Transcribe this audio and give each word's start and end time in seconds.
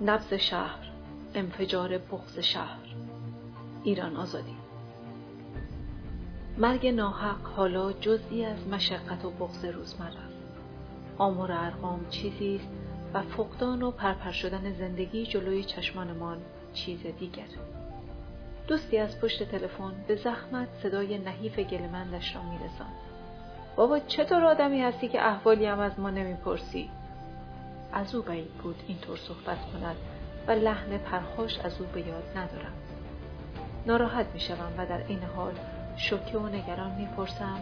نبز 0.00 0.34
شهر 0.34 0.92
انفجار 1.34 1.98
بغز 1.98 2.38
شهر. 2.38 2.78
ایران 3.84 4.16
آزادی. 4.16 4.56
مرگ 6.58 6.86
ناحق 6.86 7.46
حالا 7.56 7.92
جزئی 7.92 8.44
از 8.44 8.68
مشقت 8.68 9.24
و 9.24 9.30
بغز 9.30 9.64
روزمره. 9.64 10.08
است 10.08 10.46
آمار 11.18 11.52
ارقام 11.52 12.06
چیزی 12.10 12.56
است 12.56 12.68
و 13.14 13.22
فقدان 13.22 13.82
و 13.82 13.90
پرپر 13.90 14.30
شدن 14.30 14.72
زندگی 14.72 15.26
جلوی 15.26 15.64
چشمانمان 15.64 16.38
چیز 16.74 17.00
دیگر. 17.18 17.48
دوستی 18.68 18.98
از 18.98 19.20
پشت 19.20 19.42
تلفن 19.42 19.92
به 20.08 20.16
زحمت 20.16 20.68
صدای 20.82 21.18
نحیف 21.18 21.58
گلمندش 21.58 22.36
را 22.36 22.42
میرساند. 22.42 22.96
بابا 23.76 23.98
چطور 23.98 24.44
آدمی 24.44 24.80
هستی 24.80 25.08
که 25.08 25.26
احوالی 25.26 25.66
هم 25.66 25.78
از 25.78 26.00
ما 26.00 26.10
نمی‌پرسی؟ 26.10 26.90
از 27.92 28.14
او 28.14 28.22
بعید 28.22 28.52
بود 28.52 28.82
اینطور 28.88 29.16
صحبت 29.16 29.58
کند 29.72 29.96
و 30.46 30.50
لحن 30.50 30.98
پرخاش 30.98 31.58
از 31.58 31.80
او 31.80 31.86
به 31.86 32.00
یاد 32.00 32.24
ندارم. 32.36 32.72
ناراحت 33.86 34.26
می‌شوم 34.34 34.72
و 34.78 34.86
در 34.86 35.00
این 35.08 35.22
حال 35.36 35.52
شوکه 35.96 36.38
و 36.38 36.46
نگران 36.48 36.90
می‌پرسم 36.90 37.58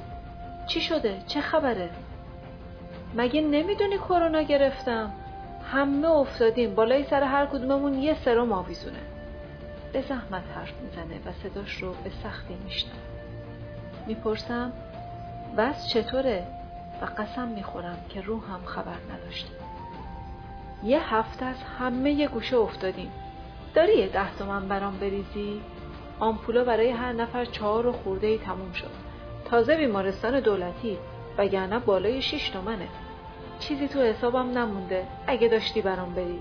چی 0.66 0.80
شده؟ 0.80 1.23
چه 1.27 1.41
خبره؟ 1.41 1.91
مگه 3.15 3.41
نمی‌دونی 3.41 3.96
کرونا 3.96 4.42
گرفتم؟ 4.42 5.12
همه 5.73 6.09
افتادیم 6.09 6.74
بالای 6.74 7.04
سر 7.04 7.23
هر 7.23 7.46
کدوممون 7.46 7.95
یه 7.95 8.16
سرم 8.24 8.52
آویزونه. 8.52 8.98
به 9.93 10.02
زحمت 10.02 10.43
حرف 10.54 10.73
می‌زنه 10.80 11.15
و 11.27 11.32
صداش 11.32 11.77
رو 11.77 11.95
به 12.04 12.10
سختی 12.23 12.54
میشنم 12.54 12.93
می‌پرسم 14.06 14.73
وز 15.56 15.87
چطوره؟ 15.87 16.46
و 17.02 17.04
قسم 17.04 17.48
می‌خورم 17.48 17.98
که 18.09 18.20
روحم 18.20 18.65
خبر 18.65 18.96
نداشته. 19.12 19.63
یه 20.84 21.15
هفته 21.15 21.45
از 21.45 21.56
همه 21.79 22.27
گوشه 22.27 22.56
افتادیم. 22.56 23.12
داری 23.74 23.99
یه 23.99 24.09
ده 24.09 24.37
تومن 24.37 24.68
برام 24.68 24.99
بریزی؟ 24.99 25.60
آمپولا 26.21 26.65
برای 26.65 26.90
هر 26.90 27.13
نفر 27.13 27.45
چهار 27.45 27.87
و 27.87 27.93
خورده 27.93 28.27
ای 28.27 28.38
تموم 28.38 28.73
شد. 28.73 28.90
تازه 29.51 29.77
بیمارستان 29.77 30.40
دولتی 30.40 30.99
وگرنه 31.38 31.79
بالای 31.79 32.23
شیش 32.23 32.49
تومنه. 32.49 32.88
چیزی 33.59 33.88
تو 33.88 34.01
حسابم 34.01 34.59
نمونده. 34.59 35.07
اگه 35.27 35.49
داشتی 35.49 35.82
برام 35.82 36.15
بری. 36.15 36.38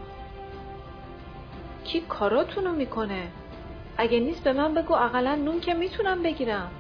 کی 1.84 2.02
کاراتونو 2.02 2.72
می‌کنه؟ 2.72 3.28
اگه 3.98 4.20
نیست 4.20 4.44
به 4.44 4.54
من 4.54 4.74
بگو 4.74 4.94
اقلا 4.94 5.36
نون 5.36 5.60
که 5.60 5.74
می‌تونم 5.74 6.24
بگیرم. 6.24 6.72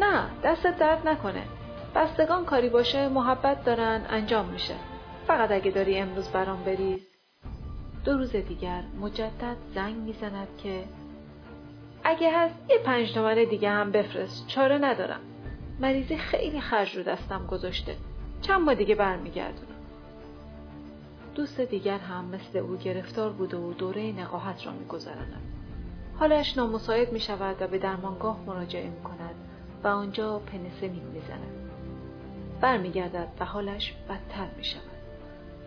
نه 0.00 0.22
دستت 0.44 0.78
درد 0.78 1.08
نکنه. 1.08 1.42
بستگان 1.94 2.44
کاری 2.44 2.68
باشه 2.68 3.08
محبت 3.08 3.64
دارن 3.64 4.00
انجام 4.10 4.46
میشه. 4.46 4.74
فقط 5.28 5.50
اگه 5.50 5.70
داری 5.70 5.98
امروز 5.98 6.28
برام 6.28 6.64
بریز 6.64 7.00
دو 8.04 8.16
روز 8.16 8.36
دیگر 8.36 8.82
مجدد 9.00 9.56
زنگ 9.74 9.96
می‌زند 9.96 10.48
که 10.58 10.84
اگه 12.04 12.38
هست 12.38 12.54
یه 12.68 12.78
پنج 12.78 13.14
تومن 13.14 13.44
دیگه 13.44 13.70
هم 13.70 13.92
بفرست. 13.92 14.46
چاره 14.46 14.78
ندارم. 14.78 15.20
مریضی 15.80 16.16
خیلی 16.16 16.60
خرج 16.60 16.96
رو 16.96 17.02
دستم 17.02 17.46
گذاشته. 17.46 17.96
چند 18.42 18.60
ما 18.60 18.74
دیگه 18.74 18.94
برمیگردونم. 18.94 19.78
دوست 21.34 21.60
دیگر 21.60 21.98
هم 21.98 22.24
مثل 22.24 22.58
او 22.58 22.76
گرفتار 22.76 23.30
بوده 23.30 23.56
و 23.56 23.72
دوره 23.72 24.12
نقاهت 24.12 24.66
را 24.66 24.72
میگذراند 24.72 25.42
حالش 26.18 26.56
نامساعد 26.56 27.12
می 27.12 27.20
شود 27.20 27.62
و 27.62 27.66
به 27.66 27.78
درمانگاه 27.78 28.40
مراجعه 28.46 28.90
می 28.90 29.02
کند 29.02 29.34
و 29.84 29.88
آنجا 29.88 30.38
پنسلین 30.38 31.04
می 31.12 31.20
زند. 31.20 31.70
برمیگردد 32.60 33.28
و 33.40 33.44
حالش 33.44 33.94
بدتر 34.08 34.46
می 34.56 34.64
شود. 34.64 34.87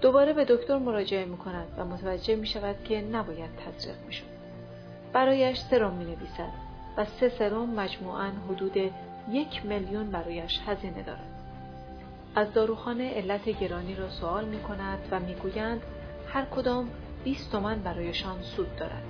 دوباره 0.01 0.33
به 0.33 0.45
دکتر 0.45 0.77
مراجعه 0.77 1.25
می 1.25 1.37
کند 1.37 1.67
و 1.77 1.85
متوجه 1.85 2.35
می 2.35 2.47
شود 2.47 2.75
که 2.83 3.01
نباید 3.01 3.49
تزریق 3.55 3.95
می 4.07 4.13
شود. 4.13 4.29
برایش 5.13 5.59
سرم 5.59 5.93
می 5.93 6.05
نویسد 6.05 6.53
و 6.97 7.05
سه 7.05 7.29
سرم 7.29 7.69
مجموعاً 7.69 8.31
حدود 8.49 8.77
یک 9.31 9.65
میلیون 9.65 10.11
برایش 10.11 10.59
هزینه 10.67 11.03
دارد. 11.03 11.31
از 12.35 12.53
داروخانه 12.53 13.13
علت 13.13 13.49
گرانی 13.49 13.95
را 13.95 14.09
سوال 14.09 14.45
می 14.45 14.59
کند 14.59 14.99
و 15.11 15.19
می 15.19 15.33
گویند 15.33 15.81
هر 16.27 16.45
کدام 16.45 16.89
20 17.23 17.51
تومن 17.51 17.79
برایشان 17.79 18.41
سود 18.41 18.75
دارد. 18.75 19.03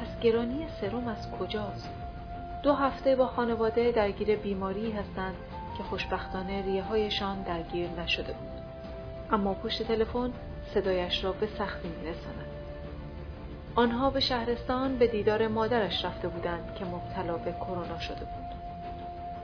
پس 0.00 0.20
گرانی 0.20 0.66
سرم 0.80 1.08
از 1.08 1.30
کجاست؟ 1.30 1.90
دو 2.62 2.72
هفته 2.72 3.16
با 3.16 3.26
خانواده 3.26 3.92
درگیر 3.92 4.36
بیماری 4.36 4.90
هستند 4.90 5.34
که 5.78 5.82
خوشبختانه 5.82 6.62
ریه 6.62 6.82
هایشان 6.82 7.42
درگیر 7.42 7.88
نشده 7.90 8.32
بود. 8.32 8.61
اما 9.32 9.54
پشت 9.54 9.82
تلفن 9.82 10.32
صدایش 10.74 11.24
را 11.24 11.32
به 11.32 11.46
سختی 11.46 11.88
میرساند. 11.88 12.46
آنها 13.74 14.10
به 14.10 14.20
شهرستان 14.20 14.98
به 14.98 15.06
دیدار 15.06 15.48
مادرش 15.48 16.04
رفته 16.04 16.28
بودند 16.28 16.74
که 16.74 16.84
مبتلا 16.84 17.36
به 17.36 17.52
کرونا 17.52 17.98
شده 17.98 18.20
بود. 18.20 18.52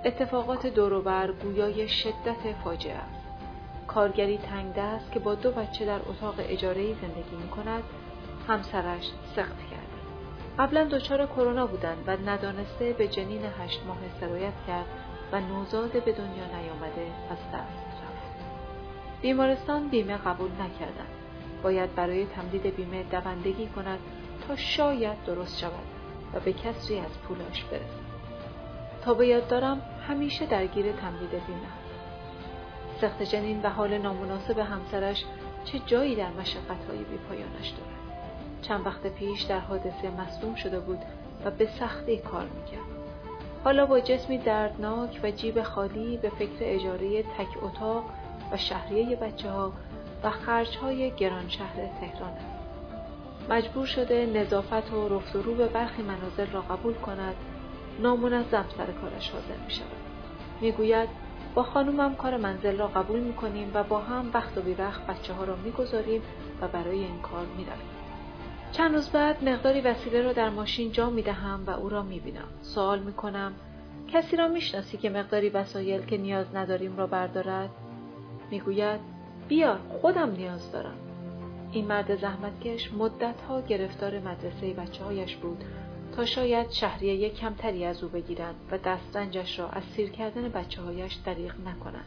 اتفاقات 0.04 0.66
دوروبر 0.66 1.32
گویای 1.32 1.88
شدت 1.88 2.54
فاجعه 2.64 2.94
است. 2.94 3.28
کارگری 3.86 4.38
تنگ 4.38 4.74
دست 4.74 5.12
که 5.12 5.18
با 5.18 5.34
دو 5.34 5.50
بچه 5.50 5.86
در 5.86 6.00
اتاق 6.08 6.34
اجاره 6.38 6.94
زندگی 6.94 7.36
می 7.42 7.48
کند 7.48 7.82
همسرش 8.48 9.10
سخت 9.36 9.58
کرد. 9.70 9.88
قبلا 10.58 10.84
دچار 10.84 11.26
کرونا 11.26 11.66
بودند 11.66 12.04
و 12.06 12.30
ندانسته 12.30 12.92
به 12.92 13.08
جنین 13.08 13.42
هشت 13.60 13.80
ماه 13.86 13.98
سرایت 14.20 14.54
کرد 14.66 14.86
و 15.32 15.40
نوزاد 15.40 15.92
به 15.92 16.12
دنیا 16.12 16.44
نیامده 16.44 17.06
از 17.30 17.38
دست. 17.54 17.87
بیمارستان 19.22 19.88
بیمه 19.88 20.16
قبول 20.16 20.50
نکردند. 20.50 21.08
باید 21.62 21.94
برای 21.94 22.26
تمدید 22.26 22.76
بیمه 22.76 23.02
دوندگی 23.02 23.66
کند 23.66 23.98
تا 24.48 24.56
شاید 24.56 25.24
درست 25.26 25.58
شود 25.58 25.86
و 26.34 26.40
به 26.40 26.52
کسری 26.52 26.98
از 26.98 27.18
پولش 27.18 27.64
برسد. 27.64 28.08
تا 29.04 29.14
به 29.14 29.26
یاد 29.26 29.48
دارم 29.48 29.82
همیشه 30.08 30.46
درگیر 30.46 30.92
تمدید 30.92 31.30
بیمه. 31.30 31.68
سخت 33.00 33.22
جنین 33.22 33.62
و 33.62 33.68
حال 33.68 33.98
نامناسب 33.98 34.58
همسرش 34.58 35.24
چه 35.64 35.78
جایی 35.78 36.16
در 36.16 36.30
مشقتهای 36.30 36.98
بیپایانش 36.98 37.68
دارد. 37.68 37.98
چند 38.62 38.86
وقت 38.86 39.06
پیش 39.06 39.42
در 39.42 39.58
حادثه 39.58 40.10
مصدوم 40.10 40.54
شده 40.54 40.80
بود 40.80 40.98
و 41.44 41.50
به 41.50 41.66
سختی 41.66 42.16
کار 42.16 42.46
می‌کرد. 42.46 42.98
حالا 43.64 43.86
با 43.86 44.00
جسمی 44.00 44.38
دردناک 44.38 45.20
و 45.22 45.30
جیب 45.30 45.62
خالی 45.62 46.16
به 46.16 46.30
فکر 46.30 46.58
اجاره 46.60 47.22
تک 47.22 47.62
اتاق 47.62 48.04
و 48.52 48.56
شهریه 48.56 49.16
بچه 49.16 49.50
ها 49.50 49.72
و 50.24 50.30
خرج 50.30 50.76
های 50.76 51.10
گران 51.10 51.48
شهر 51.48 51.76
تهران 52.00 52.32
است. 52.32 52.58
مجبور 53.50 53.86
شده 53.86 54.26
نظافت 54.26 54.92
و 54.92 55.08
رفت 55.08 55.36
و 55.36 55.42
رو 55.42 55.54
به 55.54 55.66
برخی 55.66 56.02
منازل 56.02 56.46
را 56.52 56.60
قبول 56.60 56.94
کند 56.94 57.34
نامنظم 58.00 58.64
سر 58.76 58.86
کارش 58.86 59.30
حاضر 59.30 59.64
می 59.66 59.70
شود. 59.70 59.96
می 60.60 60.72
گوید 60.72 61.08
با 61.54 61.62
خانومم 61.62 62.14
کار 62.14 62.36
منزل 62.36 62.76
را 62.78 62.88
قبول 62.88 63.20
می 63.20 63.32
کنیم 63.32 63.70
و 63.74 63.82
با 63.82 63.98
هم 63.98 64.30
وقت 64.34 64.58
و 64.58 64.60
بیوقت 64.60 65.06
بچه 65.06 65.32
ها 65.32 65.44
را 65.44 65.56
می 65.56 65.70
گذاریم 65.70 66.22
و 66.60 66.68
برای 66.68 66.98
این 66.98 67.20
کار 67.20 67.46
می 67.56 67.64
رویم. 67.64 67.98
چند 68.72 68.94
روز 68.94 69.08
بعد 69.08 69.48
مقداری 69.48 69.80
وسیله 69.80 70.22
را 70.22 70.32
در 70.32 70.48
ماشین 70.48 70.92
جا 70.92 71.10
می 71.10 71.22
دهم 71.22 71.64
و 71.66 71.70
او 71.70 71.88
را 71.88 72.02
می 72.02 72.20
بینم. 72.20 72.48
سوال 72.62 72.98
می 72.98 73.12
کنم 73.12 73.52
کسی 74.08 74.36
را 74.36 74.48
می 74.48 74.60
شناسی 74.60 74.96
که 74.96 75.10
مقداری 75.10 75.48
وسایل 75.48 76.06
که 76.06 76.16
نیاز 76.18 76.46
نداریم 76.54 76.96
را 76.96 77.06
بردارد؟ 77.06 77.70
می 78.50 78.60
گوید 78.60 79.00
بیار 79.48 79.78
خودم 80.00 80.30
نیاز 80.30 80.72
دارم. 80.72 80.98
این 81.72 81.86
مرد 81.86 82.16
زحمتکش 82.16 82.92
مدتها 82.92 83.60
گرفتار 83.60 84.18
مدرسه 84.18 84.72
بچه 84.72 85.04
هایش 85.04 85.36
بود 85.36 85.64
تا 86.16 86.24
شاید 86.24 86.70
شهریه 86.70 87.30
کمتری 87.30 87.84
از 87.84 88.02
او 88.02 88.08
بگیرند 88.08 88.54
و 88.70 88.78
دسترنجش 88.78 89.58
را 89.58 89.68
از 89.68 89.82
سیر 89.84 90.10
کردن 90.10 90.48
بچه 90.48 90.82
هایش 90.82 91.14
دریغ 91.14 91.52
نکنند. 91.66 92.06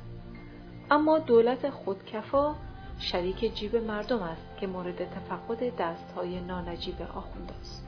اما 0.91 1.19
دولت 1.19 1.69
خودکفا 1.69 2.55
شریک 2.99 3.55
جیب 3.55 3.75
مردم 3.75 4.23
است 4.23 4.57
که 4.59 4.67
مورد 4.67 4.95
تفقد 4.95 5.75
دستهای 5.75 6.39
نانجیب 6.39 7.01
آخوند 7.01 7.51
است. 7.61 7.87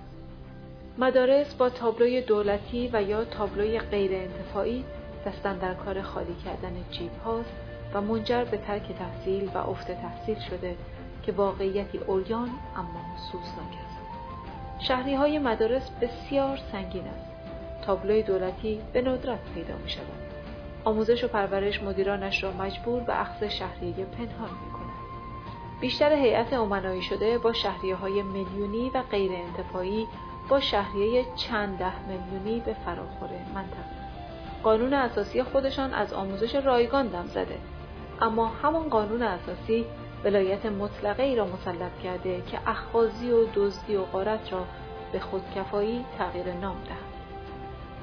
مدارس 0.98 1.56
با 1.56 1.69
تابلوی 1.69 2.22
دولتی 2.22 2.89
و 2.94 3.04
یا 3.04 3.25
تابلوی 3.25 3.80
غیر 3.80 4.12
انتفاعی 4.13 4.83
دستن 5.25 5.57
در 5.57 5.74
کار 5.74 6.01
خالی 6.01 6.36
کردن 6.45 6.74
جیب 6.92 7.12
هاست 7.25 7.73
و 7.94 8.01
منجر 8.01 8.44
به 8.44 8.57
ترک 8.57 8.92
تحصیل 8.92 9.50
و 9.54 9.57
افت 9.57 9.92
تحصیل 9.92 10.40
شده 10.40 10.75
که 11.24 11.31
واقعیتی 11.31 11.98
اوریان 11.98 12.50
اما 12.75 13.18
سوزناک 13.31 13.74
است. 13.86 13.98
شهری 14.88 15.13
های 15.13 15.40
مدارس 15.40 15.90
بسیار 16.01 16.60
سنگین 16.72 17.07
است. 17.07 17.31
تابلوی 17.86 18.24
دولتی 18.24 18.81
به 18.94 19.01
ندرت 19.01 19.40
پیدا 19.56 19.78
می 19.84 19.90
شود. 19.90 20.24
آموزش 20.86 21.24
و 21.24 21.28
پرورش 21.28 21.84
مدیرانش 21.84 22.44
را 22.44 22.51
مجبور 22.51 23.04
به 23.04 23.22
اخذ 23.22 23.44
شهریه 23.44 24.06
پنهان 24.06 24.50
می 24.50 24.74
بیشتر 25.81 26.13
هیئت 26.13 26.54
امنایی 26.54 27.01
شده 27.01 27.38
با 27.38 27.54
شهریه 27.54 27.95
های 27.95 28.22
میلیونی 28.22 28.90
و 28.90 29.01
غیر 29.12 29.31
انتفاعی 29.31 30.07
با 30.50 30.60
شهریه 30.60 31.25
چند 31.36 31.78
ده 31.78 32.07
میلیونی 32.07 32.60
به 32.60 32.74
فراخور 32.74 33.30
منطقه. 33.56 34.04
قانون 34.63 34.94
اساسی 34.94 35.44
خودشان 35.44 35.94
از 35.94 36.13
آموزش 36.13 36.56
رایگان 36.56 37.07
دم 37.07 37.25
زده 37.28 37.57
اما 38.24 38.48
همان 38.48 38.90
قانون 38.90 39.22
اساسی 39.22 39.86
ولایت 40.24 40.66
مطلقه 40.66 41.24
ای 41.24 41.36
را 41.36 41.46
مسلط 41.46 41.98
کرده 42.04 42.42
که 42.42 42.60
اخبازی 42.66 43.31
و 43.31 43.46
دزدی 43.56 43.96
و 43.96 44.04
غارت 44.04 44.54
را 44.54 44.66
به 45.12 45.20
خودکفایی 45.20 46.06
تغییر 46.18 46.54
نام 46.54 46.75
دهد. 46.84 47.14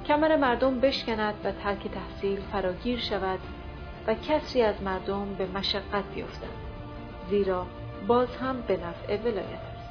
کمر 0.06 0.36
مردم 0.36 0.80
بشکند 0.80 1.34
و 1.44 1.52
ترک 1.52 1.88
تحصیل 1.88 2.40
فراگیر 2.52 2.98
شود 2.98 3.38
و 4.06 4.14
کسری 4.14 4.62
از 4.62 4.82
مردم 4.82 5.34
به 5.34 5.46
مشقت 5.46 6.04
بیفتند 6.14 6.50
زیرا 7.30 7.66
باز 8.06 8.36
هم 8.36 8.60
به 8.60 8.76
نفع 8.76 9.16
ولایت 9.16 9.60
است. 9.76 9.90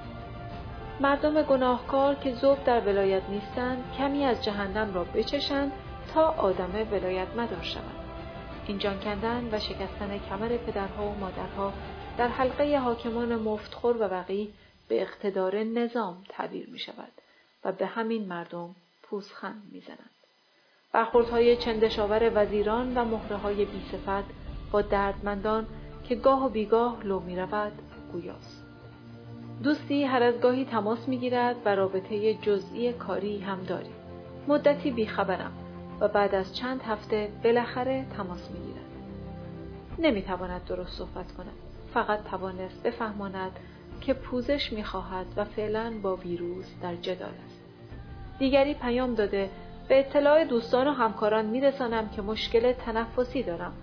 مردم 1.00 1.42
گناهکار 1.42 2.16
که 2.16 2.34
زوب 2.34 2.64
در 2.64 2.80
ولایت 2.80 3.24
نیستند 3.30 3.84
کمی 3.98 4.26
از 4.26 4.44
جهنم 4.44 4.94
را 4.94 5.04
بچشند 5.04 5.72
تا 6.14 6.24
آدم 6.38 6.72
ولایت 6.92 7.28
مدار 7.36 7.62
شوند. 7.62 7.99
این 8.70 8.78
جان 8.78 9.00
کندن 9.00 9.50
و 9.52 9.60
شکستن 9.60 10.18
کمر 10.30 10.58
پدرها 10.58 11.06
و 11.06 11.16
مادرها 11.20 11.74
در 12.18 12.28
حلقه 12.28 12.78
حاکمان 12.78 13.36
مفتخور 13.36 13.98
و 13.98 14.04
وقی 14.04 14.54
به 14.88 15.02
اقتدار 15.02 15.64
نظام 15.64 16.24
تعبیر 16.30 16.70
می 16.70 16.80
شود 16.80 17.12
و 17.66 17.72
به 17.72 17.86
همین 17.86 18.28
مردم 18.28 18.76
پوزخند 19.04 19.64
می 19.72 19.80
زنند. 19.80 20.10
برخوردهای 20.94 21.58
چندشاور 21.58 22.32
وزیران 22.36 22.98
و 22.98 23.06
مهره 23.06 23.36
های 23.36 23.66
بیصفت 23.66 24.30
با 24.72 24.82
دردمندان 24.82 25.68
که 26.04 26.16
گاه 26.16 26.46
و 26.46 26.50
بیگاه 26.50 27.04
لو 27.04 27.20
می 27.20 27.36
رود 27.36 27.74
گویاست. 28.12 28.66
دوستی 29.64 30.04
هر 30.04 30.24
از 30.24 30.40
گاهی 30.40 30.66
تماس 30.66 31.08
می 31.08 31.18
گیرد 31.18 31.56
و 31.66 31.76
رابطه 31.76 32.34
جزئی 32.34 32.94
کاری 32.94 33.40
هم 33.40 33.64
داریم. 33.64 33.96
مدتی 34.48 34.92
بیخبرم 34.92 35.69
و 36.00 36.08
بعد 36.08 36.36
از 36.36 36.56
چند 36.56 36.82
هفته 36.82 37.30
بالاخره 37.44 38.06
تماس 38.18 38.52
می 38.52 38.60
گیرد. 38.60 38.90
نمی 40.00 40.22
تواند 40.22 40.66
درست 40.66 40.98
صحبت 40.98 41.32
کند. 41.32 41.54
فقط 41.94 42.24
توانست 42.24 42.84
بفهماند 42.84 43.52
که 44.02 44.14
پوزش 44.14 44.74
می 44.74 44.84
خواهد 44.84 45.26
و 45.36 45.46
فعلا 45.46 45.94
با 46.02 46.16
ویروس 46.16 46.66
در 46.82 46.96
جدال 46.96 47.30
است. 47.46 47.64
دیگری 48.40 48.74
پیام 48.74 49.14
داده 49.14 49.50
به 49.88 50.00
اطلاع 50.00 50.46
دوستان 50.46 50.88
و 50.88 50.92
همکاران 50.92 51.46
می 51.46 51.62
رسانم 51.62 52.10
که 52.10 52.22
مشکل 52.22 52.74
تنفسی 52.74 53.44
دارم 53.44 53.74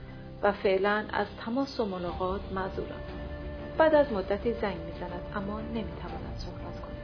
و 0.43 0.53
فعلا 0.53 1.05
از 1.13 1.27
تماس 1.45 1.81
و 1.81 1.85
ملاقات 1.85 2.41
معذورم. 2.55 3.01
بعد 3.79 3.95
از 3.95 4.13
مدتی 4.13 4.53
زنگ 4.53 4.77
می 4.77 4.93
زند 5.01 5.23
اما 5.37 5.61
نمی 5.61 5.93
تواند 6.03 6.37
صحبت 6.37 6.81
کند. 6.81 6.97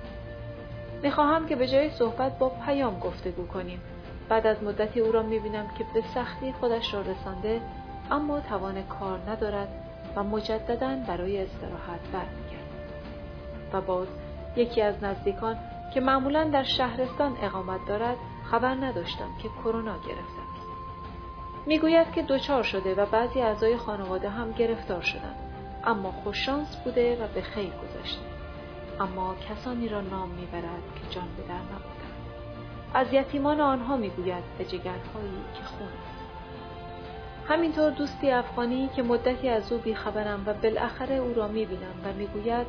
می 1.03 1.11
خواهم 1.11 1.47
که 1.47 1.57
به 1.57 1.67
جای 1.67 1.91
صحبت 1.91 2.39
با 2.39 2.49
پیام 2.49 2.99
گفتگو 2.99 3.47
کنیم. 3.47 3.81
بعد 4.33 4.47
از 4.47 4.63
مدتی 4.63 5.01
او 5.01 5.13
را 5.13 5.23
می 5.23 5.39
بینم 5.39 5.69
که 5.79 5.85
به 5.95 6.03
سختی 6.15 6.53
خودش 6.53 6.95
را 6.95 7.01
رسانده 7.01 7.61
اما 8.11 8.41
توان 8.41 8.83
کار 8.83 9.31
ندارد 9.31 9.69
و 10.17 10.23
مجددا 10.23 10.97
برای 11.09 11.43
استراحت 11.43 12.01
برمیگردد. 12.13 12.73
و 13.73 13.81
باز 13.81 14.07
یکی 14.57 14.83
از 14.83 15.05
نزدیکان 15.05 15.59
که 15.95 16.01
معمولا 16.01 16.45
در 16.45 16.63
شهرستان 16.63 17.37
اقامت 17.43 17.81
دارد 17.89 18.17
خبر 18.51 18.75
نداشتم 18.75 19.29
که 19.43 19.49
کرونا 19.49 19.95
گرفته 19.99 20.43
است. 20.53 20.67
می‌گوید 21.67 22.13
که 22.13 22.23
دچار 22.23 22.63
شده 22.63 22.95
و 22.95 23.07
بعضی 23.07 23.41
اعضای 23.41 23.77
خانواده 23.77 24.29
هم 24.29 24.53
گرفتار 24.53 25.03
شدند 25.03 25.37
اما 25.85 26.13
خوششانس 26.13 26.77
بوده 26.85 27.25
و 27.25 27.29
به 27.35 27.43
خیر 27.43 27.71
گذشته 27.71 28.23
اما 29.01 29.35
کسانی 29.35 29.89
را 29.89 30.01
نام 30.01 30.29
می‌برد 30.29 30.83
که 30.95 31.15
جان 31.15 31.29
به 31.37 31.43
در 31.43 31.55
نبودند 31.55 32.12
از 32.95 33.13
یتیمان 33.13 33.61
آنها 33.61 33.97
می‌گوید 33.97 34.45
به 34.59 34.65
جگرهایی 34.65 35.43
که 35.55 35.65
خون. 35.65 35.89
است 35.89 36.23
همینطور 37.49 37.91
دوستی 37.91 38.31
افغانی 38.31 38.91
که 38.97 39.03
مدتی 39.03 39.49
از 39.49 39.73
او 39.73 39.79
بیخبرم 39.79 40.43
و 40.47 40.55
بالاخره 40.55 41.15
او 41.15 41.35
را 41.35 41.49
می‌بینم 41.49 41.95
و 42.05 42.13
می‌گوید 42.13 42.67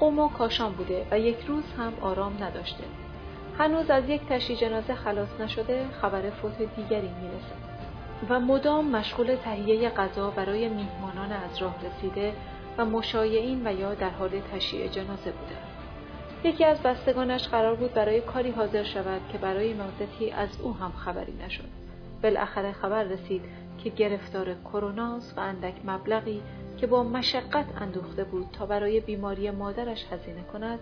قوم 0.00 0.18
و 0.18 0.28
کاشان 0.28 0.72
بوده 0.72 1.06
و 1.10 1.18
یک 1.18 1.40
روز 1.46 1.64
هم 1.78 1.92
آرام 2.00 2.44
نداشته. 2.44 2.84
هنوز 3.58 3.90
از 3.90 4.08
یک 4.08 4.26
تشی 4.28 4.56
جنازه 4.56 4.94
خلاص 4.94 5.28
نشده 5.40 5.84
خبر 6.02 6.30
فوت 6.30 6.58
دیگری 6.76 7.10
می‌رسد. 7.22 7.68
و 8.28 8.40
مدام 8.40 8.90
مشغول 8.90 9.36
تهیه 9.44 9.90
غذا 9.90 10.30
برای 10.30 10.68
میهمانان 10.68 11.32
از 11.32 11.62
راه 11.62 11.74
رسیده 11.86 12.32
و 12.78 12.84
مشایعین 12.84 13.66
و 13.66 13.72
یا 13.72 13.94
در 13.94 14.10
حال 14.10 14.30
تشییع 14.52 14.88
جنازه 14.88 15.30
بوده. 15.30 15.56
یکی 16.44 16.64
از 16.64 16.82
بستگانش 16.82 17.48
قرار 17.48 17.74
بود 17.74 17.94
برای 17.94 18.20
کاری 18.20 18.50
حاضر 18.50 18.82
شود 18.82 19.20
که 19.32 19.38
برای 19.38 19.74
مدتی 19.74 20.30
از 20.30 20.60
او 20.60 20.74
هم 20.74 20.92
خبری 20.92 21.32
نشد. 21.46 21.68
بالاخره 22.22 22.72
خبر 22.72 23.02
رسید 23.04 23.42
که 23.78 23.90
گرفتار 23.90 24.54
کروناست 24.54 25.38
و 25.38 25.40
اندک 25.40 25.74
مبلغی 25.84 26.42
که 26.76 26.86
با 26.86 27.02
مشقت 27.02 27.66
اندوخته 27.80 28.24
بود 28.24 28.46
تا 28.52 28.66
برای 28.66 29.00
بیماری 29.00 29.50
مادرش 29.50 30.04
هزینه 30.12 30.42
کند 30.52 30.78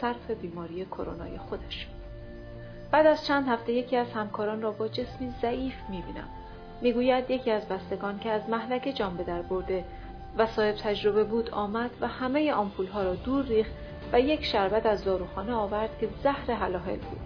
صرف 0.00 0.30
بیماری 0.30 0.84
کرونای 0.84 1.38
خودش. 1.38 1.88
بعد 2.90 3.06
از 3.06 3.26
چند 3.26 3.48
هفته 3.48 3.72
یکی 3.72 3.96
از 3.96 4.12
همکاران 4.12 4.62
را 4.62 4.70
با 4.70 4.88
جسمی 4.88 5.34
ضعیف 5.42 5.74
می‌بینم. 5.88 6.28
می‌گوید 6.80 7.30
یکی 7.30 7.50
از 7.50 7.68
بستگان 7.68 8.18
که 8.18 8.30
از 8.30 8.48
محلک 8.48 8.92
جان 8.96 9.16
به 9.16 9.24
در 9.24 9.42
برده 9.42 9.84
و 10.38 10.46
صاحب 10.46 10.74
تجربه 10.74 11.24
بود 11.24 11.50
آمد 11.50 11.90
و 12.00 12.08
همه 12.08 12.52
آمپول 12.52 12.86
ها 12.86 13.02
را 13.02 13.14
دور 13.14 13.44
ریخت 13.44 13.70
و 14.12 14.20
یک 14.20 14.44
شربت 14.44 14.86
از 14.86 15.04
داروخانه 15.04 15.54
آورد 15.54 15.98
که 16.00 16.08
زهر 16.22 16.52
حلاحل 16.54 16.96
بود. 16.96 17.20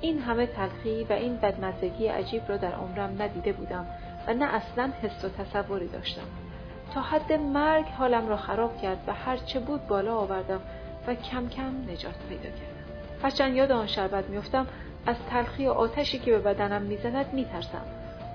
این 0.00 0.18
همه 0.18 0.46
تلخی 0.46 1.04
و 1.04 1.12
این 1.12 1.36
بدمزگی 1.36 2.06
عجیب 2.06 2.42
را 2.48 2.56
در 2.56 2.72
عمرم 2.72 3.22
ندیده 3.22 3.52
بودم 3.52 3.86
و 4.26 4.34
نه 4.34 4.54
اصلا 4.54 4.90
حس 5.02 5.24
و 5.24 5.28
تصوری 5.28 5.88
داشتم. 5.88 6.26
تا 6.94 7.00
حد 7.00 7.32
مرگ 7.32 7.84
حالم 7.84 8.28
را 8.28 8.36
خراب 8.36 8.80
کرد 8.82 8.98
و 9.06 9.12
هرچه 9.12 9.60
بود 9.60 9.86
بالا 9.86 10.16
آوردم 10.16 10.60
و 11.06 11.14
کم 11.14 11.48
کم 11.48 11.90
نجات 11.90 12.14
پیدا 12.28 12.42
کردم. 12.42 13.22
هرچند 13.22 13.54
یاد 13.54 13.72
آن 13.72 13.86
شربت 13.86 14.24
میفتم 14.24 14.66
از 15.06 15.16
تلخی 15.30 15.66
و 15.66 15.70
آتشی 15.70 16.18
که 16.18 16.30
به 16.30 16.38
بدنم 16.38 16.82
می‌زند 16.82 17.32
میترسم. 17.32 17.84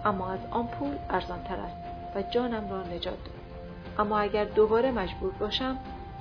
اما 0.05 0.31
از 0.31 0.39
آمپول 0.51 0.95
ارزانتر 1.09 1.55
است 1.55 1.77
و 2.15 2.21
جانم 2.21 2.69
را 2.69 2.83
نجات 2.83 3.03
داد. 3.03 3.44
اما 3.99 4.19
اگر 4.19 4.45
دوباره 4.45 4.91
مجبور 4.91 5.31
باشم 5.31 5.77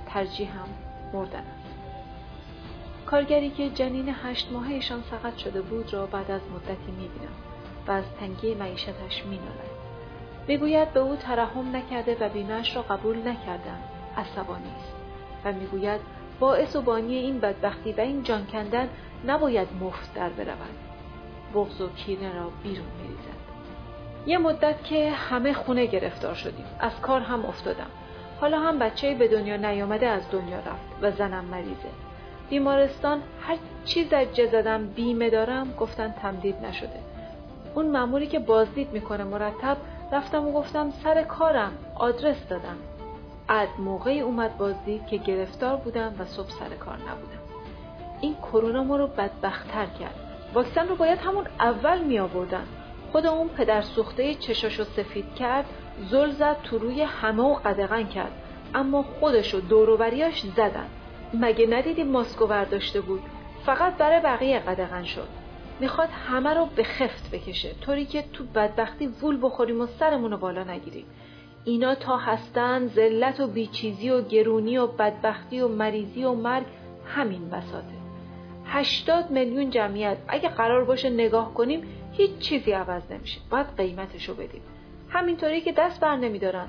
ترجیحم 0.07 0.67
مردن 1.13 1.39
است. 1.39 1.75
کارگری 3.05 3.49
که 3.49 3.69
جنین 3.69 4.15
هشت 4.23 4.51
ماهشان 4.51 5.03
سقط 5.11 5.37
شده 5.37 5.61
بود 5.61 5.93
را 5.93 6.05
بعد 6.05 6.31
از 6.31 6.41
مدتی 6.55 6.91
می‌بینم 6.91 7.33
و 7.87 7.91
از 7.91 8.03
تنگی 8.19 8.55
معیشتش 8.55 9.25
مینالد. 9.25 9.75
می‌گوید 10.47 10.93
به 10.93 10.99
او 10.99 11.15
ترحم 11.15 11.75
نکرده 11.75 12.17
و 12.19 12.29
بیمهش 12.29 12.75
را 12.75 12.81
قبول 12.81 13.17
نکردم. 13.17 13.79
عصبانی 14.17 14.71
است. 14.79 14.93
و 15.45 15.51
می‌گوید 15.51 16.01
باعث 16.39 16.75
و 16.75 16.81
بانی 16.81 17.15
این 17.15 17.39
بدبختی 17.39 17.91
و 17.91 18.01
این 18.01 18.23
جان 18.23 18.45
کندن 18.45 18.89
نباید 19.27 19.67
مفت 19.81 20.13
در 20.13 20.29
برود. 20.29 20.75
بغض 21.55 21.81
و 21.81 21.89
کینه 21.89 22.35
را 22.35 22.49
بیرون 22.63 22.87
میریزد. 23.01 23.44
یه 24.25 24.37
مدت 24.37 24.83
که 24.83 25.11
همه 25.11 25.53
خونه 25.53 25.85
گرفتار 25.85 26.33
شدیم. 26.33 26.65
از 26.79 26.91
کار 27.01 27.21
هم 27.21 27.45
افتادم. 27.45 27.89
حالا 28.41 28.59
هم 28.59 28.79
بچه 28.79 29.15
به 29.15 29.27
دنیا 29.27 29.55
نیامده 29.55 30.07
از 30.07 30.21
دنیا 30.31 30.57
رفت 30.57 30.85
و 31.01 31.11
زنم 31.11 31.45
مریضه. 31.45 31.89
بیمارستان 32.49 33.21
هر 33.41 33.57
چیز 33.85 34.09
زجه 34.09 34.47
زدم 34.47 34.87
بیمه 34.87 35.29
دارم 35.29 35.73
گفتن 35.73 36.13
تمدید 36.21 36.55
نشده. 36.65 36.99
اون 37.75 37.91
ماموری 37.91 38.27
که 38.27 38.39
بازدید 38.39 38.91
می‌کنه 38.91 39.23
مرتب 39.23 39.77
رفتم 40.11 40.47
و 40.47 40.51
گفتم 40.51 40.91
سر 41.03 41.23
کارم 41.23 41.71
آدرس 41.95 42.47
دادم. 42.49 42.77
اد 43.49 43.69
موقعی 43.79 44.19
اومد 44.19 44.57
بازدید 44.57 45.07
که 45.07 45.17
گرفتار 45.17 45.75
بودم 45.75 46.15
و 46.19 46.25
صبح 46.25 46.49
سر 46.49 46.69
کار 46.69 46.93
نبودم. 46.95 47.39
این 48.21 48.35
کرونا 48.35 48.83
ما 48.83 48.95
رو 48.95 49.07
بدبختتر 49.07 49.85
کرد. 49.85 50.15
واکسن 50.53 50.87
رو 50.87 50.95
باید 50.95 51.19
همون 51.19 51.45
اول 51.59 52.03
می 52.03 52.19
آوردن 52.19 52.67
خود 53.15 53.25
اون 53.25 53.47
پدر 53.47 53.81
سوخته 53.81 54.33
چشاشو 54.33 54.83
سفید 54.83 55.35
کرد 55.35 55.65
زل 56.09 56.31
زد 56.31 56.57
تو 56.63 56.77
روی 56.77 57.01
همه 57.01 57.43
و 57.43 57.53
قدغن 57.53 58.03
کرد. 58.07 58.31
اما 58.73 59.03
خودش 59.03 59.55
و 59.55 59.59
دوروبریاش 59.59 60.41
زدن. 60.41 60.85
مگه 61.33 61.67
ندیدی 61.67 62.03
ماسکو 62.03 62.47
برداشته 62.47 63.01
بود؟ 63.01 63.21
فقط 63.65 63.97
برای 63.97 64.19
بقیه 64.19 64.59
قدغن 64.59 65.03
شد. 65.03 65.27
می‌خواد 65.79 66.09
همه 66.27 66.53
رو 66.53 66.65
به 66.75 66.83
خفت 66.83 67.31
بکشه. 67.31 67.71
طوری 67.81 68.05
که 68.05 68.23
تو 68.33 68.43
بدبختی 68.43 69.07
وول 69.07 69.39
بخوریم 69.41 69.81
و 69.81 69.85
سرمون 69.85 70.31
رو 70.31 70.37
بالا 70.37 70.63
نگیریم. 70.63 71.05
اینا 71.65 71.95
تا 71.95 72.17
هستن 72.17 72.87
ذلت 72.87 73.39
و 73.39 73.47
بیچیزی 73.47 74.09
و 74.09 74.21
گرونی 74.21 74.77
و 74.77 74.87
بدبختی 74.87 75.61
و 75.61 75.67
مریضی 75.67 76.23
و 76.23 76.33
مرگ 76.33 76.65
همین 77.05 77.49
بساته 77.49 77.95
هشتاد 78.65 79.31
میلیون 79.31 79.69
جمعیت. 79.69 80.17
اگه 80.27 80.49
قرار 80.49 80.85
باشه 80.85 81.09
نگاه 81.09 81.53
کنیم 81.53 81.81
هیچ 82.17 82.37
چیزی 82.37 82.71
عوض 82.71 83.01
نمیشه. 83.09 83.39
باید 83.49 83.67
قیمتشو 83.77 84.33
بدیم. 84.33 84.61
همینطوری 85.09 85.61
که 85.61 85.71
دست 85.71 85.99
بر 85.99 86.15
نمیدارن. 86.15 86.67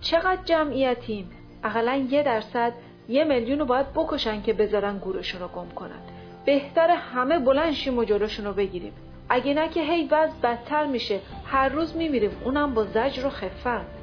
چقدر 0.00 0.42
جمعیتیم؟ 0.44 1.30
اقلا 1.64 2.06
یه 2.10 2.22
درصد 2.22 2.72
یه 3.08 3.24
میلیون 3.24 3.58
رو 3.58 3.64
باید 3.64 3.92
بکشن 3.92 4.42
که 4.42 4.52
بذارن 4.52 4.98
گورشون 4.98 5.40
رو 5.40 5.48
گم 5.48 5.68
کنن. 5.68 6.00
بهتر 6.44 6.90
همه 6.90 7.38
بلند 7.38 7.72
شیم 7.72 7.98
و 7.98 8.04
جلوشون 8.04 8.46
رو 8.46 8.52
بگیریم. 8.52 8.92
اگه 9.28 9.54
نه 9.54 9.68
که 9.68 9.80
هی 9.80 10.08
وضع 10.10 10.34
بدتر 10.42 10.86
میشه. 10.86 11.20
هر 11.44 11.68
روز 11.68 11.96
میمیریم. 11.96 12.30
اونم 12.44 12.74
با 12.74 12.84
زجر 12.84 13.26
و 13.26 13.30
خفت 13.30 14.00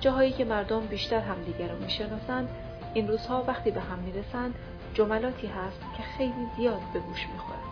جاهایی 0.00 0.32
که 0.32 0.44
مردم 0.44 0.80
بیشتر 0.80 1.20
همدیگر 1.20 1.68
رو 1.68 1.82
می‌شناسند 1.82 2.48
این 2.94 3.08
روزها 3.08 3.44
وقتی 3.48 3.70
به 3.70 3.80
هم 3.80 3.98
می‌رسند 3.98 4.54
جملاتی 4.94 5.46
هست 5.46 5.80
که 5.96 6.02
خیلی 6.02 6.46
زیاد 6.56 6.80
به 6.92 6.98
گوش 7.00 7.26
می‌خورد 7.32 7.69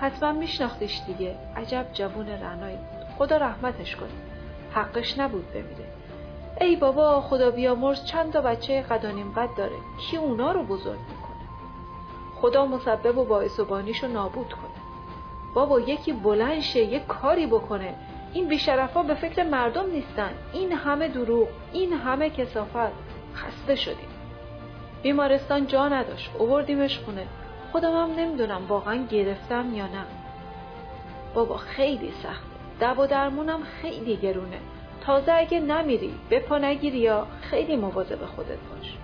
حتما 0.00 0.32
میشناختیش 0.32 1.00
دیگه. 1.06 1.36
عجب 1.56 1.86
جوون 1.92 2.28
رعنایی 2.28 2.76
بود 2.76 3.04
خدا 3.18 3.36
رحمتش 3.36 3.96
کنه. 3.96 4.08
حقش 4.72 5.18
نبود 5.18 5.52
بمیره. 5.52 5.92
ای 6.60 6.76
بابا 6.76 7.20
خدا 7.20 7.50
بیامرز 7.50 8.04
چند 8.04 8.32
تا 8.32 8.40
بچه 8.40 8.82
قد 8.82 9.06
قد 9.36 9.48
داره. 9.56 9.76
کی 10.00 10.16
اونا 10.16 10.52
رو 10.52 10.62
بزرگ 10.62 10.98
می‌کنه؟ 10.98 11.48
خدا 12.40 12.66
مسبب 12.66 13.18
و 13.18 13.24
باعث 13.24 13.60
و 13.60 13.64
بانیش 13.64 14.02
رو 14.04 14.08
نابود 14.08 14.52
کنه. 14.52 14.78
بابا 15.54 15.80
یکی 15.80 16.12
بلند 16.12 16.60
شه 16.60 16.84
یه 16.84 17.00
کاری 17.00 17.46
بکنه. 17.46 17.94
این 18.32 18.48
بیشرفا 18.48 19.02
به 19.02 19.14
فکر 19.14 19.42
مردم 19.42 19.90
نیستن. 19.90 20.30
این 20.52 20.72
همه 20.72 21.08
دروغ 21.08 21.48
این 21.72 21.92
همه 21.92 22.30
کسافت 22.30 22.92
خسته 23.34 23.74
شدیم. 23.74 24.08
بیمارستان 25.02 25.66
جا 25.66 25.88
نداشت. 25.88 26.30
اووردیمش 26.38 26.98
خونه. 26.98 27.26
خودم 27.72 27.92
هم 27.92 28.10
نمی‌دونم 28.18 28.66
واقعا 28.68 29.06
گرفتم 29.10 29.74
یا 29.74 29.86
نه. 29.86 30.04
بابا 31.34 31.56
خیلی 31.56 32.12
سخته 32.22 32.48
دو 32.80 33.02
و 33.02 33.06
درمونم 33.06 33.62
خیلی 33.62 34.16
گرونه. 34.16 34.58
تازه 35.00 35.32
اگه 35.32 35.60
نمیری 35.60 36.14
به 36.28 36.40
پا 36.40 36.58
نگیری 36.58 36.98
یا 36.98 37.26
خیلی 37.40 37.76
مواظب 37.76 38.24
خودت 38.24 38.48
باش. 38.48 38.96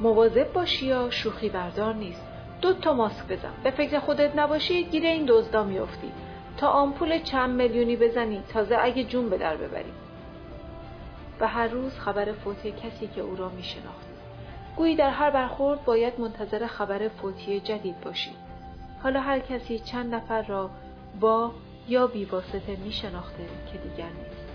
مواظب 0.00 0.52
باشی 0.52 0.86
یا 0.86 1.10
شوخی 1.10 1.48
بردار 1.48 1.94
نیست. 1.94 2.22
دو 2.60 2.72
تا 2.72 2.92
ماسک 2.92 3.26
بزن. 3.26 3.52
به 3.64 3.70
فکر 3.70 3.98
خودت 3.98 4.36
نباشی 4.36 4.84
گیر 4.84 5.06
این 5.06 5.24
دزدا 5.28 5.64
میافتی. 5.64 6.12
تا 6.56 6.68
آمپول 6.68 7.18
چند 7.18 7.50
میلیونی 7.50 7.96
بزنی 7.96 8.42
تازه 8.48 8.76
اگه 8.80 9.04
جون 9.04 9.28
به 9.28 9.38
در 9.38 9.56
ببری. 9.56 9.92
و 11.40 11.48
هر 11.48 11.68
روز 11.68 11.98
خبر 11.98 12.32
فوتی 12.32 12.72
کسی 12.72 13.06
که 13.06 13.20
او 13.20 13.36
را 13.36 13.48
میشناخت. 13.48 14.15
گویی 14.76 14.96
در 14.96 15.10
هر 15.10 15.30
برخورد 15.30 15.84
باید 15.84 16.20
منتظر 16.20 16.66
خبر 16.66 17.08
فوتی 17.08 17.60
جدید 17.60 18.00
باشی. 18.00 18.30
حالا 19.02 19.20
هر 19.20 19.38
کسی 19.38 19.78
چند 19.78 20.14
نفر 20.14 20.42
را 20.42 20.70
با 21.20 21.52
یا 21.88 22.06
بیواسطه 22.06 22.76
می 22.84 22.92
شناخته 22.92 23.44
که 23.72 23.78
دیگر 23.78 24.08
نیست. 24.08 24.46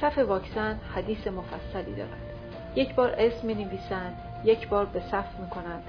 صف 0.00 0.18
واکسن 0.18 0.80
حدیث 0.94 1.26
مفصلی 1.26 1.94
دارد. 1.94 2.30
یک 2.74 2.94
بار 2.94 3.14
اسم 3.18 3.46
می 3.46 3.54
نویسند 3.54 4.16
یک 4.44 4.68
بار 4.68 4.84
به 4.84 5.00
صف 5.00 5.40
می 5.40 5.50
کنند 5.50 5.82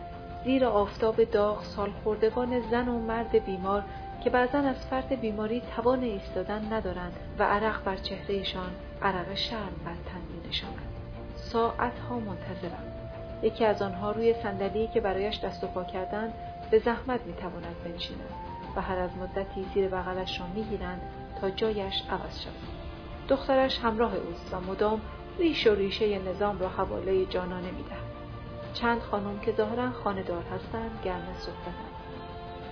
زیر 0.44 0.66
آفتاب 0.66 1.24
داغ 1.24 1.64
سالخوردگان 1.64 2.62
زن 2.72 2.88
و 2.88 3.00
مرد 3.00 3.46
بیمار 3.46 3.84
که 4.24 4.30
بعضا 4.30 4.60
از 4.60 4.76
فرد 4.76 5.22
بیماری 5.22 5.62
توان 5.76 6.04
ایستادن 6.04 6.74
ندارند 6.74 7.14
و 7.40 7.44
عرق 7.44 7.84
بر 7.84 7.96
چهرهشان 7.96 8.72
عرق 9.02 9.36
شرم 9.36 9.74
بر 9.86 9.94
تن 9.94 10.22
می 10.34 10.50
نشاند. 10.50 11.01
ساعت 11.42 12.00
ها 12.00 12.20
منتظرم. 12.20 12.84
یکی 13.44 13.66
از 13.66 13.82
آنها 13.82 14.12
روی 14.12 14.34
صندلی 14.34 14.88
که 14.88 15.02
برایش 15.02 15.40
دست 15.40 15.64
و 15.64 15.68
پا 15.68 15.84
کردند 15.84 16.34
به 16.72 16.80
زحمت 16.80 17.22
می 17.26 17.34
تواند 17.34 17.76
بنشیند 17.86 18.30
و 18.76 18.82
هر 18.82 19.00
از 19.00 19.10
مدتی 19.18 19.66
زیر 19.74 19.88
بغلش 19.88 20.40
را 20.40 20.48
می 20.48 20.64
گیرند 20.64 21.02
تا 21.42 21.50
جایش 21.50 22.04
عوض 22.10 22.42
شود. 22.42 22.54
دخترش 23.28 23.80
همراه 23.80 24.16
اوست 24.16 24.54
و 24.54 24.60
مدام 24.72 25.02
ریش 25.40 25.68
و 25.68 25.76
ریشه 25.76 26.20
نظام 26.20 26.60
را 26.60 26.70
حواله 26.70 27.26
جانانه 27.26 27.72
می 27.72 27.84
دهد. 27.84 28.12
چند 28.74 29.02
خانم 29.02 29.40
که 29.40 29.52
ظاهرا 29.52 29.92
خاندار 29.92 30.44
هستند 30.44 31.00
گرم 31.04 31.28
صحبتند 31.38 31.92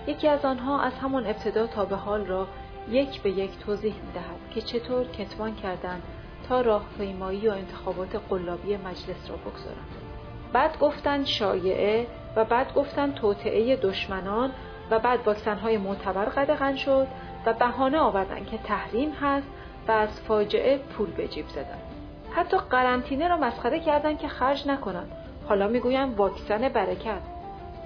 یکی 0.07 0.27
از 0.27 0.45
آنها 0.45 0.81
از 0.81 0.93
همان 0.93 1.27
ابتدا 1.27 1.67
تا 1.67 1.85
به 1.85 1.95
حال 1.95 2.25
را 2.25 2.47
یک 2.89 3.21
به 3.21 3.29
یک 3.31 3.59
توضیح 3.59 3.93
می 3.93 4.11
دهد 4.13 4.53
که 4.53 4.61
چطور 4.61 5.05
کتمان 5.05 5.55
کردند 5.55 6.03
تا 6.49 6.61
راهپیمایی 6.61 7.47
و 7.47 7.51
انتخابات 7.51 8.15
قلابی 8.29 8.77
مجلس 8.77 9.29
را 9.29 9.35
بگذارند 9.35 9.87
بعد 10.53 10.79
گفتند 10.79 11.25
شایعه 11.25 12.07
و 12.35 12.45
بعد 12.45 12.73
گفتند 12.73 13.15
توطعه 13.15 13.75
دشمنان 13.75 14.51
و 14.91 14.99
بعد 14.99 15.27
های 15.47 15.77
معتبر 15.77 16.25
قدغن 16.25 16.75
شد 16.75 17.07
و 17.45 17.53
بهانه 17.53 17.97
آوردن 17.97 18.45
که 18.45 18.57
تحریم 18.57 19.11
هست 19.11 19.47
و 19.87 19.91
از 19.91 20.21
فاجعه 20.21 20.77
پول 20.77 21.11
به 21.11 21.27
جیب 21.27 21.47
زدن. 21.47 21.79
حتی 22.31 22.57
قرنطینه 22.57 23.27
را 23.27 23.37
مسخره 23.37 23.79
کردن 23.79 24.17
که 24.17 24.27
خرج 24.27 24.67
نکنن. 24.67 25.05
حالا 25.47 25.67
می‌گوین 25.67 26.03
واکسن 26.03 26.69
برکت. 26.69 27.21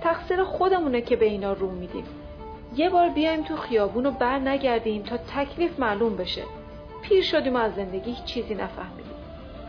تقصیر 0.01 0.43
خودمونه 0.43 1.01
که 1.01 1.15
به 1.15 1.25
اینا 1.25 1.53
رو 1.53 1.72
میدیم. 1.72 2.05
یه 2.75 2.89
بار 2.89 3.10
بیایم 3.10 3.43
تو 3.43 3.55
خیابون 3.55 4.05
و 4.05 4.12
بر 4.12 4.39
نگردیم 4.39 5.03
تا 5.03 5.17
تکلیف 5.17 5.79
معلوم 5.79 6.15
بشه. 6.15 6.43
پیر 7.03 7.24
شدیم 7.24 7.55
و 7.55 7.57
از 7.57 7.75
زندگی 7.75 8.15
چیزی 8.25 8.55
نفهمیدیم. 8.55 9.13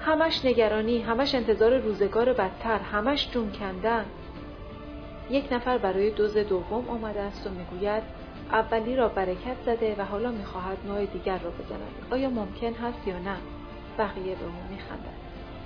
همش 0.00 0.44
نگرانی 0.44 1.02
همش 1.02 1.34
انتظار 1.34 1.78
روزگار 1.78 2.32
بدتر 2.32 2.78
همش 2.78 3.30
جون 3.30 3.52
کندن. 3.52 4.04
یک 5.30 5.52
نفر 5.52 5.78
برای 5.78 6.10
دوز 6.10 6.36
دوم 6.36 6.88
آمده 6.88 7.20
است 7.20 7.46
و 7.46 7.50
می‌گوید 7.50 8.02
اولی 8.52 8.96
را 8.96 9.08
برکت 9.08 9.56
زده 9.66 9.94
و 9.98 10.02
حالا 10.04 10.30
می‌خواهد 10.30 10.78
نوع 10.86 11.04
دیگر 11.04 11.38
را 11.38 11.50
بزند. 11.50 12.06
آیا 12.10 12.30
ممکن 12.30 12.72
هست 12.72 13.08
یا 13.08 13.18
نه؟ 13.18 13.36
بقیه 13.98 14.34
به 14.34 14.44
او 14.44 14.52
میخندد 14.70 15.14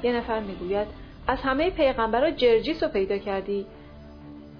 یه 0.02 0.12
نفر 0.12 0.40
می‌گوید 0.40 0.86
از 1.26 1.38
همه 1.38 1.70
پیغمبرا 1.70 2.30
جرجیس 2.30 2.82
رو 2.82 2.88
پیدا 2.88 3.18
کردی. 3.18 3.66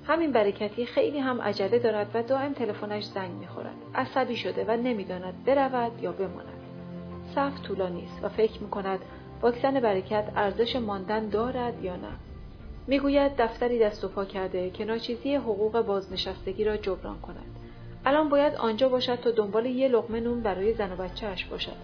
همین 0.06 0.32
برکتی 0.32 0.86
خیلی 0.86 1.18
هم 1.18 1.42
عجله 1.42 1.78
دارد 1.78 2.10
و 2.14 2.22
دائم 2.22 2.52
تلفنش 2.52 3.04
زنگ 3.04 3.30
می‌خورد. 3.30 3.74
عصبی 3.94 4.36
شده 4.36 4.64
و 4.68 4.76
نمی‌داند 4.76 5.44
برود 5.44 6.02
یا 6.02 6.12
بماند. 6.12 6.57
صف 7.34 7.62
طولانی 7.62 8.04
است 8.04 8.24
و 8.24 8.28
فکر 8.28 8.62
می‌کند 8.62 9.00
واکسن 9.42 9.80
برکت 9.80 10.24
ارزش 10.36 10.76
ماندن 10.76 11.28
دارد 11.28 11.84
یا 11.84 11.96
نه. 11.96 12.12
می‌گوید 12.86 13.32
دفتری 13.36 13.78
دست 13.78 14.04
و 14.04 14.08
پا 14.08 14.24
کرده 14.24 14.70
که 14.70 14.84
ناچیزی 14.84 15.34
حقوق 15.34 15.80
بازنشستگی 15.80 16.64
را 16.64 16.76
جبران 16.76 17.20
کند. 17.20 17.56
الان 18.06 18.28
باید 18.28 18.54
آنجا 18.54 18.88
باشد 18.88 19.14
تا 19.14 19.30
دنبال 19.30 19.66
یه 19.66 19.88
لقمه 19.88 20.20
نون 20.20 20.40
برای 20.42 20.74
زن 20.74 20.92
و 20.92 20.96
بچهش 20.96 21.44
باشد. 21.44 21.76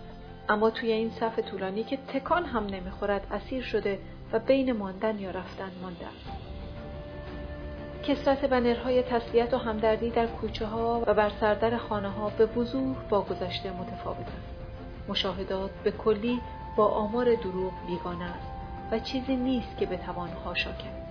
اما 0.48 0.70
توی 0.70 0.92
این 0.92 1.10
صف 1.10 1.38
طولانی 1.38 1.84
که 1.84 1.96
تکان 1.96 2.44
هم 2.44 2.66
نمی‌خورد 2.66 3.26
اسیر 3.30 3.62
شده 3.62 3.98
و 4.32 4.38
بین 4.38 4.72
ماندن 4.72 5.18
یا 5.18 5.30
رفتن 5.30 5.70
مانده 5.82 6.06
کسرت 8.02 8.44
بنرهای 8.44 9.02
تسلیت 9.02 9.54
و 9.54 9.56
همدردی 9.56 10.10
در 10.10 10.26
کوچه 10.26 10.66
ها 10.66 11.02
و 11.06 11.14
بر 11.14 11.30
سردر 11.40 11.76
خانه 11.76 12.08
ها 12.08 12.28
به 12.38 12.46
وضوح 12.46 12.96
با 13.08 13.22
گذشته 13.22 13.72
متفاوت 13.72 14.26
است. 14.26 14.53
مشاهدات 15.08 15.70
به 15.84 15.90
کلی 15.90 16.40
با 16.76 16.88
آمار 16.88 17.34
دروغ 17.34 17.72
بیگانه 17.86 18.24
است 18.24 18.50
و 18.92 18.98
چیزی 18.98 19.36
نیست 19.36 19.76
که 19.78 19.86
بتوان 19.86 20.28
هاشا 20.28 20.72
کرد. 20.72 21.06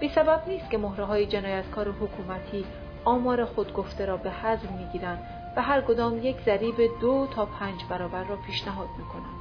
بی 0.00 0.08
سبب 0.08 0.42
نیست 0.46 0.70
که 0.70 0.78
مهره 0.78 1.04
های 1.04 1.26
جنایتکار 1.26 1.88
حکومتی 1.88 2.64
آمار 3.04 3.44
خودگفته 3.44 4.06
را 4.06 4.16
به 4.16 4.30
حزم 4.30 4.68
می‌گیرند 4.78 5.18
و 5.56 5.62
هر 5.62 5.80
کدام 5.80 6.18
یک 6.26 6.40
ضریب 6.40 6.74
دو 7.00 7.26
تا 7.34 7.46
پنج 7.46 7.84
برابر 7.88 8.24
را 8.24 8.36
پیشنهاد 8.36 8.88
می‌کنند. 8.98 9.40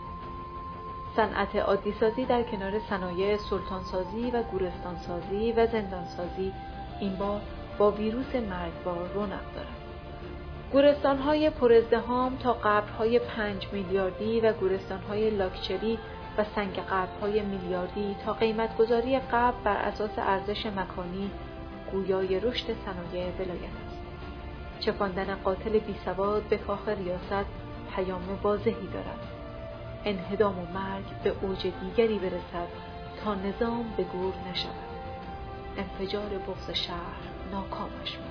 صنعت 1.15 1.55
عادیسازی 1.55 2.25
در 2.25 2.43
کنار 2.43 2.79
صنایع 2.79 3.37
سلطانسازی 3.37 4.31
و 4.31 4.43
گورستانسازی 4.43 5.51
و 5.51 5.67
زندانسازی 5.67 6.53
این 6.99 7.15
بار 7.15 7.41
با 7.77 7.91
ویروس 7.91 8.35
مرگبار 8.35 9.07
رونق 9.13 9.53
دارد. 9.55 9.78
گورستانهای 10.73 11.49
پرازدهام 11.49 12.37
تا 12.37 12.53
قبرهای 12.53 13.19
پنج 13.19 13.67
میلیاردی 13.73 14.39
و 14.39 14.53
گورستانهای 14.53 15.29
لاکچری 15.29 15.99
و 16.37 16.45
سنگ 16.55 16.75
قبرهای 16.75 17.41
میلیاردی 17.41 18.15
تا 18.25 18.33
قیمتگذاری 18.33 19.19
قبر 19.19 19.57
بر 19.63 19.77
اساس 19.77 20.09
ارزش 20.17 20.65
مکانی 20.65 21.31
گویای 21.91 22.39
رشد 22.39 22.65
صنایع 22.65 23.31
ولایت 23.39 23.75
است. 23.87 23.99
چپاندن 24.79 25.35
قاتل 25.35 25.79
بیسواد 25.79 26.43
به 26.43 26.57
کاخ 26.57 26.87
ریاست 26.87 27.49
پیام 27.95 28.39
واضحی 28.43 28.87
دارد. 28.93 29.27
انهدام 30.05 30.59
و 30.59 30.65
مرگ 30.73 31.05
به 31.23 31.33
اوج 31.41 31.67
دیگری 31.81 32.19
برسد 32.19 32.67
تا 33.23 33.35
نظام 33.35 33.85
به 33.97 34.03
گور 34.03 34.33
نشود. 34.51 34.89
انفجار 35.77 36.29
بغض 36.29 36.71
شهر 36.71 37.19
ناکامش 37.51 38.17
می‌کند 38.17 38.28